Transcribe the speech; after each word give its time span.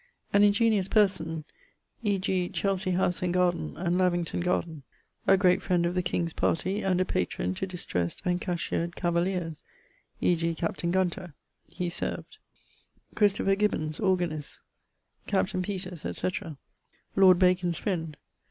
An 0.33 0.41
ingeniose 0.41 0.89
person, 0.89 1.45
e.g. 2.01 2.49
Chelsey 2.49 2.89
house 2.89 3.21
and 3.21 3.31
garden, 3.31 3.77
and 3.77 3.99
Lavington 3.99 4.39
garden. 4.39 4.81
A 5.27 5.37
great 5.37 5.61
friend 5.61 5.85
of 5.85 5.93
the 5.93 6.01
king's 6.01 6.33
partie 6.33 6.81
and 6.81 6.99
a 6.99 7.05
patron 7.05 7.53
to 7.53 7.67
distressed 7.67 8.19
and 8.25 8.41
cashiered 8.41 8.95
cavaliers, 8.95 9.61
e.g. 10.19 10.55
captain 10.55 10.89
Gunter, 10.89 11.35
he 11.71 11.87
served; 11.87 12.39
Christopher 13.13 13.53
Gibbons 13.53 13.99
(organist); 13.99 14.61
captain 15.27 15.61
Peters, 15.61 16.03
etc. 16.03 16.57
Lord 17.15 17.37
Bacon's 17.37 17.77
friend. 17.77 18.17